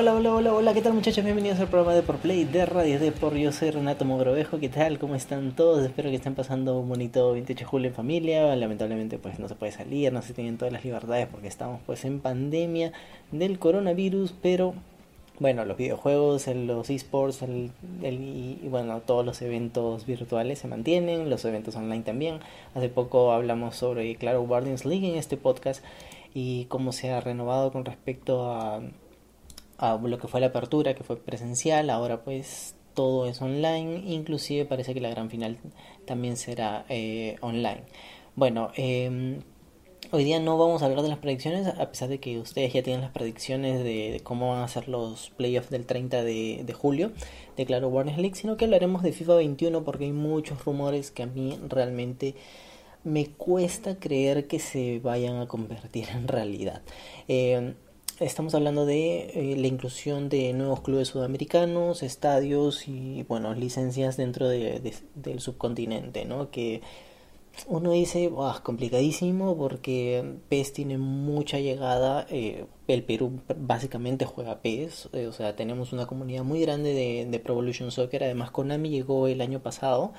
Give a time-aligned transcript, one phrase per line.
[0.00, 1.22] Hola, hola, hola, hola, ¿qué tal muchachos?
[1.22, 3.34] Bienvenidos al programa de Por Play de Radio Depor.
[3.34, 4.98] Yo soy Renato Mogrovejo, ¿qué tal?
[4.98, 5.84] ¿Cómo están todos?
[5.84, 8.56] Espero que estén pasando un bonito 28 de julio en familia.
[8.56, 12.06] Lamentablemente pues no se puede salir, no se tienen todas las libertades porque estamos pues
[12.06, 12.94] en pandemia
[13.30, 14.72] del coronavirus, pero
[15.38, 17.70] bueno, los videojuegos, los esports, el,
[18.02, 22.38] y bueno, todos los eventos virtuales se mantienen, los eventos online también.
[22.74, 25.84] Hace poco hablamos sobre Claro Guardians League en este podcast
[26.32, 28.80] y cómo se ha renovado con respecto a
[30.02, 34.94] lo que fue la apertura, que fue presencial, ahora pues todo es online, inclusive parece
[34.94, 35.58] que la gran final
[36.06, 37.82] también será eh, online.
[38.36, 39.40] Bueno, em,
[40.12, 42.82] hoy día no vamos a hablar de las predicciones, a pesar de que ustedes ya
[42.82, 47.12] tienen las predicciones de, cómo van a ser los playoffs del 30 de, julio
[47.56, 51.22] de Claro Warner League, sino que hablaremos de FIFA 21 porque hay muchos rumores que
[51.22, 52.34] a mí realmente
[53.02, 56.82] me cuesta creer que se vayan a convertir en realidad.
[57.28, 57.74] Em,
[58.20, 64.46] Estamos hablando de eh, la inclusión de nuevos clubes sudamericanos, estadios y, bueno, licencias dentro
[64.46, 66.50] de, del subcontinente, ¿no?
[66.50, 66.82] Que
[67.66, 72.26] uno dice, wow, complicadísimo porque PES tiene mucha llegada.
[72.28, 77.24] Eh, el Perú básicamente juega PES, eh, o sea, tenemos una comunidad muy grande de,
[77.24, 78.22] de Pro Evolution Soccer.
[78.22, 80.12] Además, Konami llegó el año pasado,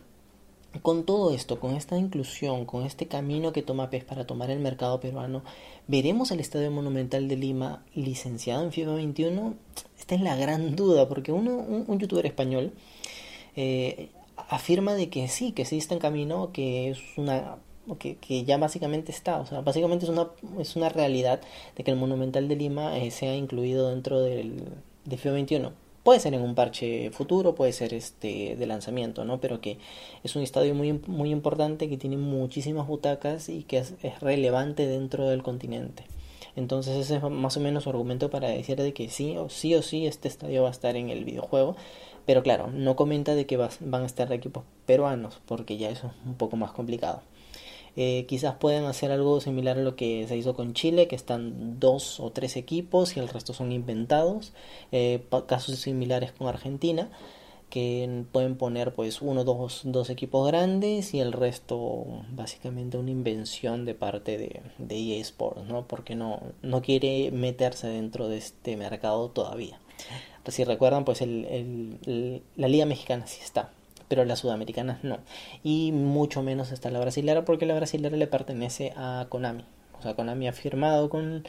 [0.81, 4.59] con todo esto, con esta inclusión, con este camino que toma PES para tomar el
[4.59, 5.43] mercado peruano,
[5.87, 9.55] ¿veremos el Estadio Monumental de Lima licenciado en FIFA 21?
[9.99, 12.73] Esta es la gran duda, porque uno, un, youtuber español
[13.55, 17.57] eh, afirma de que sí, que sí está en camino, que es una
[17.99, 20.27] que, ya básicamente está, o sea, básicamente es una,
[20.59, 21.41] es una realidad
[21.75, 24.63] de que el Monumental de Lima eh, sea incluido dentro del
[25.05, 25.71] de FIO 21.
[26.03, 29.39] Puede ser en un parche futuro, puede ser este de lanzamiento, ¿no?
[29.39, 29.77] Pero que
[30.23, 34.87] es un estadio muy, muy importante que tiene muchísimas butacas y que es, es relevante
[34.87, 36.05] dentro del continente.
[36.55, 39.75] Entonces ese es más o menos su argumento para decir de que sí o sí
[39.75, 41.75] o sí este estadio va a estar en el videojuego.
[42.25, 46.13] Pero claro, no comenta de que van a estar equipos peruanos, porque ya eso es
[46.25, 47.21] un poco más complicado.
[47.95, 51.79] Eh, quizás pueden hacer algo similar a lo que se hizo con Chile, que están
[51.79, 54.53] dos o tres equipos y el resto son inventados.
[54.91, 57.09] Eh, casos similares con Argentina,
[57.69, 63.11] que pueden poner pues uno o dos, dos equipos grandes y el resto básicamente una
[63.11, 65.87] invención de parte de, de EA Sports, ¿no?
[65.87, 69.79] Porque no, no quiere meterse dentro de este mercado todavía.
[70.47, 73.71] Si recuerdan, pues el, la Liga Mexicana sí está,
[74.11, 75.19] pero las sudamericanas no.
[75.63, 79.63] Y mucho menos está la brasilera porque la brasilera le pertenece a Konami.
[79.97, 81.47] O sea, Konami ha firmado con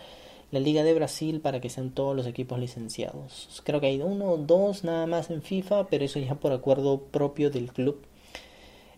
[0.52, 3.60] la Liga de Brasil para que sean todos los equipos licenciados.
[3.64, 7.00] Creo que hay uno o dos nada más en FIFA, pero eso ya por acuerdo
[7.00, 8.00] propio del club.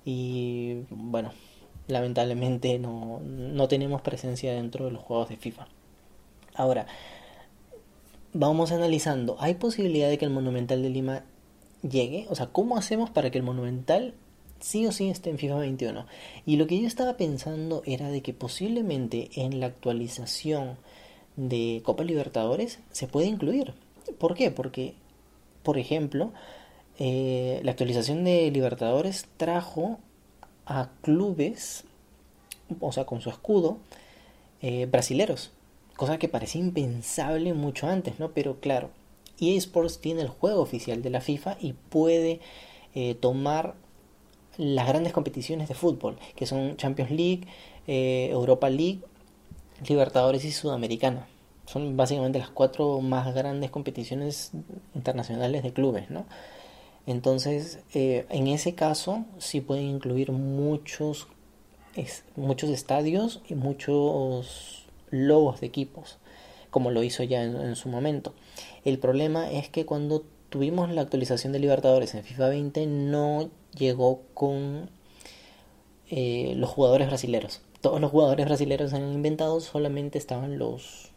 [0.04, 1.32] Y bueno,
[1.88, 5.68] lamentablemente no, no tenemos presencia dentro de los juegos de FIFA.
[6.54, 6.86] Ahora,
[8.34, 9.38] vamos analizando.
[9.40, 11.24] ¿Hay posibilidad de que el Monumental de Lima
[11.88, 12.26] llegue?
[12.30, 14.14] O sea, ¿cómo hacemos para que el Monumental
[14.60, 16.06] sí o sí esté en FIFA 21?
[16.46, 20.76] Y lo que yo estaba pensando era de que posiblemente en la actualización
[21.36, 23.74] de Copa Libertadores se puede incluir.
[24.18, 24.50] ¿Por qué?
[24.50, 24.94] Porque,
[25.62, 26.32] por ejemplo,
[26.98, 29.98] eh, la actualización de Libertadores trajo
[30.66, 31.84] a clubes
[32.80, 33.78] o sea, con su escudo,
[34.62, 35.50] eh, brasileros,
[35.96, 38.30] cosa que parecía impensable mucho antes, ¿no?
[38.30, 38.90] Pero claro,
[39.40, 42.40] EA Sports tiene el juego oficial de la FIFA y puede
[42.94, 43.74] eh, tomar
[44.56, 47.46] las grandes competiciones de fútbol, que son Champions League,
[47.86, 49.00] eh, Europa League,
[49.88, 51.26] Libertadores y Sudamericana.
[51.66, 54.52] Son básicamente las cuatro más grandes competiciones
[54.94, 56.24] internacionales de clubes, ¿no?
[57.06, 61.26] Entonces, eh, en ese caso, sí pueden incluir muchos,
[62.36, 66.18] muchos estadios y muchos logos de equipos,
[66.74, 68.34] como lo hizo ya en, su momento.
[68.84, 73.48] El problema es que cuando tuvimos la actualización de Libertadores en FIFA 20, no
[73.78, 74.90] llegó con
[76.10, 77.62] eh, los jugadores brasileños.
[77.80, 81.12] Todos los jugadores brasileños han inventado, solamente estaban los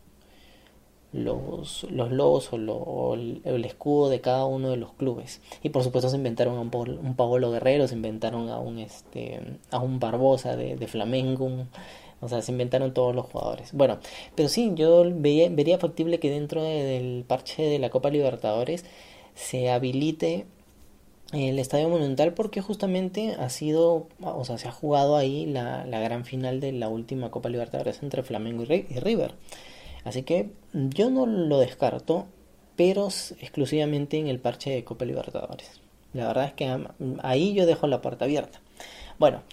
[1.12, 5.42] los, los logos o, el, escudo de cada uno de los clubes.
[5.64, 9.58] Y por supuesto se inventaron a un, un Paolo Guerrero, se inventaron a un, este,
[9.72, 11.66] a un Barbosa de, de Flamengo,
[12.22, 13.74] o sea, se inventaron todos los jugadores.
[13.74, 14.00] Bueno,
[14.36, 18.86] pero sí, yo vería factible que dentro del parche de la Copa Libertadores
[19.36, 20.46] se habilite
[21.34, 26.26] el Estadio Monumental porque justamente ha sido, o sea, se ha jugado ahí la gran
[26.26, 29.36] final de la última Copa Libertadores entre Flamengo y River.
[30.06, 32.28] Así que yo no lo descarto,
[32.78, 35.82] pero exclusivamente en el parche de Copa Libertadores.
[36.14, 36.88] La verdad es que
[37.22, 38.62] ahí yo dejo la puerta abierta.
[39.20, 39.44] Bueno,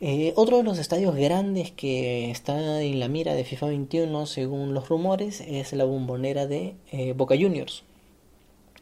[0.00, 4.74] eh, otro de los estadios grandes que está en la mira de FIFA 21, según
[4.74, 7.82] los rumores, es la bombonera de eh, Boca Juniors.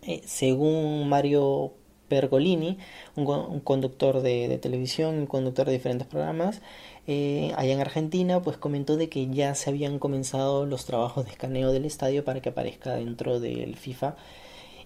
[0.03, 1.73] Eh, según Mario
[2.09, 2.79] Pergolini,
[3.17, 6.61] un, conductor de, de, televisión, un conductor de diferentes programas,
[7.09, 11.73] allá en Argentina, pues comentó de que ya se habían comenzado los trabajos de escaneo
[11.73, 14.17] del estadio para que aparezca dentro del FIFA.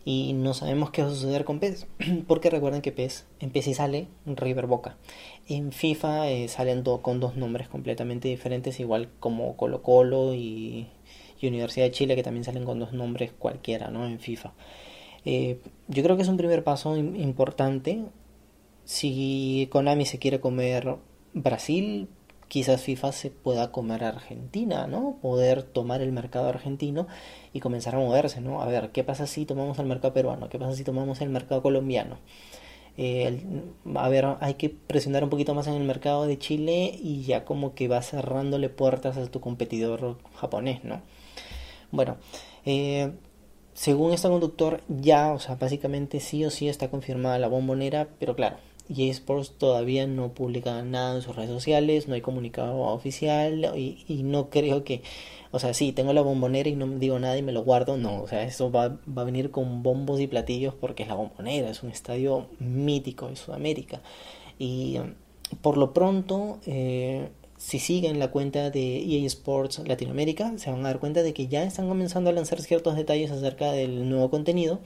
[0.05, 1.87] Y no sabemos qué va a suceder con PES,
[2.27, 4.97] porque recuerden que PES en PES sale River Boca.
[5.49, 10.89] En FIFA eh, salen con dos nombres completamente diferentes, igual como Colo Colo y,
[11.43, 14.07] Universidad de Chile, que también salen con dos nombres cualquiera, ¿no?
[14.07, 14.53] En FIFA.
[15.25, 15.59] Eh,
[15.89, 18.05] yo creo que es un primer paso importante.
[18.85, 20.97] Si Konami se quiere comer
[21.33, 22.09] Brasil,
[22.51, 25.19] quizás FIFA se pueda comer a Argentina, ¿no?
[25.23, 27.07] Poder tomar el mercado argentino
[27.53, 28.61] y comenzar a moverse, ¿no?
[28.61, 30.49] A ver, ¿qué pasa si tomamos el mercado peruano?
[30.49, 32.19] ¿Qué pasa si tomamos el mercado colombiano?
[32.97, 33.41] Eh,
[33.95, 37.45] a ver, hay que presionar un poquito más en el mercado de Chile y ya
[37.45, 41.03] como que va cerrándole puertas a tu competidor japonés, ¿no?
[41.93, 42.17] Bueno,
[42.67, 43.13] eh,
[43.75, 48.35] según este conductor, ya, o sea, básicamente sí o sí está confirmada la bombonera, pero
[48.35, 48.57] claro,
[48.97, 54.23] EA Sports todavía no publica nada en sus redes sociales, no hay comunicado oficial y,
[54.23, 55.03] no creo que,
[55.51, 58.23] o sea, sí, tengo la bombonera y no digo nada y me lo guardo, no,
[58.23, 61.71] o sea, eso va, va a venir con bombos y platillos porque es la bombonera,
[61.71, 64.03] es un estadio mítico de Sudamérica.
[64.59, 64.99] Y
[65.63, 70.89] por lo pronto, eh, si siguen la cuenta de EA Sports Latinoamérica, se van a
[70.89, 74.81] dar cuenta de que ya están comenzando a lanzar ciertos detalles acerca del nuevo contenido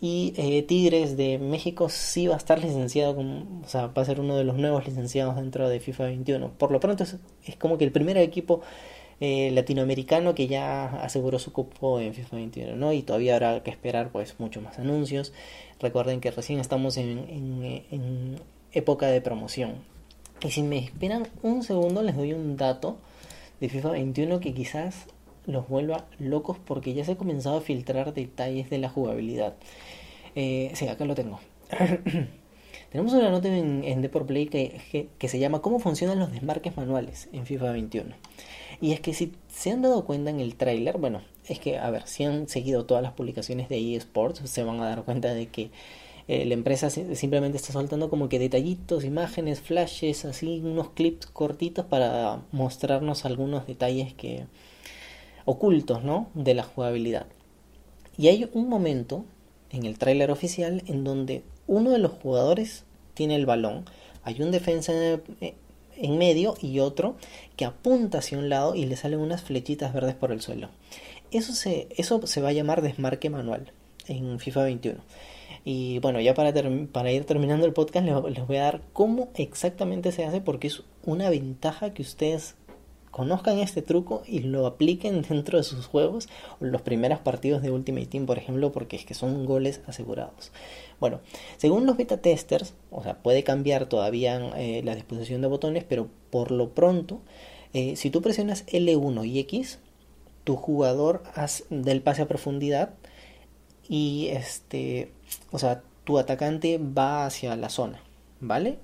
[0.00, 4.04] y eh, Tigres de México sí va a estar licenciado, como, o sea, va a
[4.04, 6.50] ser uno de los nuevos licenciados dentro de FIFA 21.
[6.58, 7.16] Por lo pronto es,
[7.58, 8.60] como que el primer equipo
[9.20, 12.92] eh, latinoamericano que ya aseguró su cupo en FIFA 21, ¿no?
[12.92, 15.32] Y todavía habrá que esperar pues muchos más anuncios.
[15.80, 18.40] Recuerden que recién estamos en, en, en
[18.72, 19.76] época de promoción.
[20.42, 22.98] Y si me esperan un segundo les doy un dato
[23.60, 25.06] de FIFA 21 que quizás
[25.46, 29.54] los vuelva locos porque ya se ha comenzado a filtrar detalles de la jugabilidad.
[30.34, 31.40] Eh, sí, acá lo tengo.
[32.90, 37.28] Tenemos una nota en, en Play que, que, se llama ¿Cómo funcionan los desmarques manuales
[37.32, 38.14] en FIFA 21?
[38.80, 41.90] Y es que si se han dado cuenta en el tráiler, bueno, es que, a
[41.90, 45.48] ver, si han seguido todas las publicaciones de eSports, se van a dar cuenta de
[45.48, 45.70] que
[46.28, 51.86] eh, la empresa simplemente está soltando como que detallitos, imágenes, flashes, así, unos clips cortitos
[51.86, 54.46] para mostrarnos algunos detalles que,
[55.46, 56.28] ocultos, ¿no?
[56.34, 57.26] De la jugabilidad.
[58.18, 59.24] Y hay un momento
[59.70, 62.84] en el tráiler oficial en donde uno de los jugadores
[63.14, 63.84] tiene el balón,
[64.22, 65.54] hay un defensa eh,
[65.96, 67.16] en medio y otro
[67.56, 70.68] que apunta hacia un lado y le salen unas flechitas verdes por el suelo.
[71.30, 73.72] Eso se, eso se va a llamar desmarque manual
[74.06, 75.00] en FIFA 21.
[75.64, 76.52] Y bueno, ya para,
[76.92, 80.68] para ir terminando el podcast les, les voy a dar cómo exactamente se hace porque
[80.68, 82.54] es una ventaja que ustedes
[83.16, 86.28] conozcan este truco y lo apliquen dentro de sus juegos
[86.60, 90.52] los primeros partidos de Ultimate Team, por ejemplo, porque es que son goles asegurados.
[91.00, 91.20] Bueno,
[91.56, 96.08] según los beta testers, o sea, puede cambiar todavía eh, la disposición de botones, pero
[96.28, 97.22] por lo pronto,
[97.72, 99.78] eh, si tú presionas L1 y X,
[100.44, 102.90] tu jugador hace del pase a profundidad
[103.88, 105.10] y este,
[105.52, 107.98] o sea, tu atacante va hacia la zona,
[108.40, 108.78] ¿vale?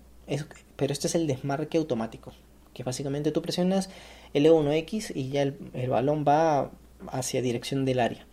[0.77, 2.33] pero este es el desmarque automático
[2.73, 3.91] que básicamente tú presionas
[4.35, 6.71] L1X y ya el, balón va
[7.09, 8.27] hacia dirección del área.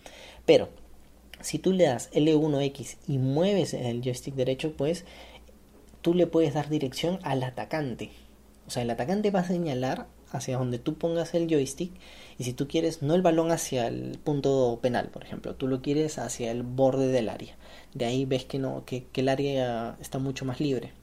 [0.45, 0.69] Pero
[1.41, 5.05] si tú le das L1X y mueves el joystick derecho, pues
[6.01, 8.11] tú le puedes dar dirección al atacante.
[8.67, 11.91] O sea, el atacante va a señalar hacia donde tú pongas el joystick
[12.37, 15.81] y si tú quieres no el balón hacia el punto penal, por ejemplo, tú lo
[15.81, 17.57] quieres hacia el borde del área.
[17.93, 20.93] De ahí ves que no que, el área está mucho más libre,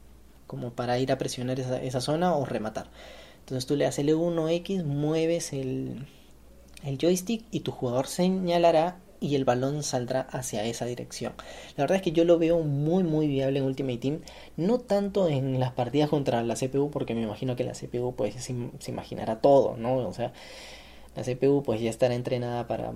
[0.47, 2.89] como para ir a presionar esa zona o rematar.
[3.47, 6.05] Entonces tú le das L1X, mueves el,
[6.85, 11.33] el joystick y tu jugador señalará y el balón saldrá hacia esa dirección.
[11.77, 14.21] La verdad es que yo lo veo muy muy viable en Ultimate Team,
[14.57, 18.35] no tanto en las partidas contra la CPU porque me imagino que la CPU pues
[18.35, 19.97] se, imaginará todo, ¿no?
[19.99, 20.33] O sea,
[21.15, 22.93] la CPU pues ya estará entrenada para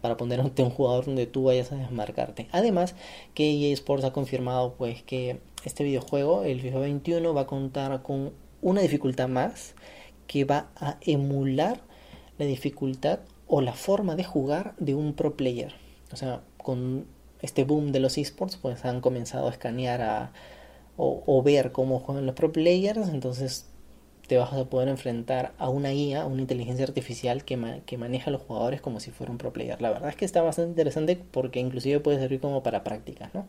[0.00, 2.48] para poner ante un jugador donde tú vayas a desmarcarte.
[2.52, 2.94] Además,
[3.34, 8.00] que EA Sports ha confirmado pues que este videojuego, el FIFA 21, va a contar
[8.02, 9.74] con una dificultad más
[10.26, 11.80] que va a emular
[12.38, 15.74] la dificultad o la forma de jugar de un pro player.
[16.12, 17.06] O sea, con
[17.42, 20.32] este boom de los esports, pues han comenzado a escanear a,
[20.96, 23.66] o, ver cómo juegan los pro players, entonces
[24.26, 28.30] te vas a poder enfrentar a una guía, a una inteligencia artificial que, que maneja
[28.30, 29.80] a los jugadores como si fuera un pro player.
[29.80, 33.46] La verdad es que está bastante interesante porque inclusive puede servir como para prácticas, ¿no?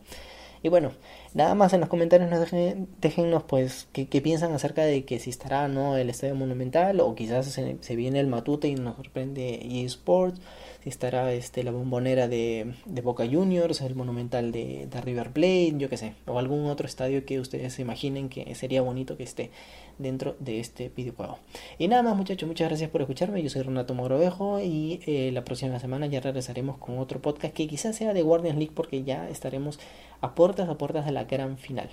[0.62, 0.92] Y bueno,
[1.34, 5.30] nada más en los comentarios nos dejen, déjennos pues qué, piensan acerca de que si
[5.30, 10.40] estará no el Estadio Monumental o quizás se, viene el Matute y nos sorprende eSports,
[10.84, 15.88] estará este la bombonera de, de Boca Juniors, el Monumental de, de, River Plate, yo
[15.88, 19.50] qué sé, o algún otro estadio que ustedes se imaginen que sería bonito que esté
[19.98, 21.38] dentro de este videojuego.
[21.78, 25.44] Y nada más muchachos, muchas gracias por escucharme, yo soy Renato Morovejo y eh, la
[25.44, 29.28] próxima semana ya regresaremos con otro podcast que quizás sea de Guardians League porque ya
[29.28, 29.78] estaremos
[30.20, 31.88] a puertas a puertas de la gran final.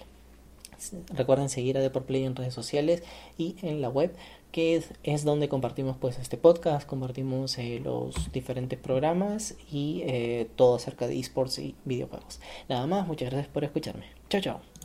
[1.14, 3.04] Recuerden seguir a Play en redes sociales
[3.38, 4.14] y en la web,
[4.52, 10.50] que es, es donde compartimos pues este podcast, compartimos eh, los diferentes programas y eh,
[10.56, 12.40] todo acerca de esports y videojuegos.
[12.68, 14.06] Nada más, muchas gracias por escucharme.
[14.30, 14.79] Chao, chao.